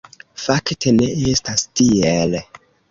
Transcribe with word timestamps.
Fakte 0.45 0.93
ne 1.01 1.11
estas 1.35 1.69
tiel. 1.81 2.39